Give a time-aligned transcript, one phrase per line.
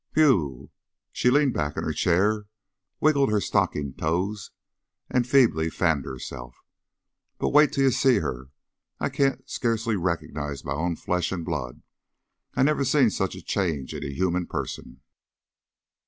[0.15, 0.71] "Whew!"
[1.11, 2.47] She leaned back in her chair,
[2.99, 4.49] wiggled her stockinged toes,
[5.11, 6.55] and feebly fanned herself.
[7.37, 8.49] "But wait till you see her.
[8.99, 11.83] I can't scarcely reco'nize my own flesh an' blood.
[12.55, 15.01] I never seen such a change in a human person."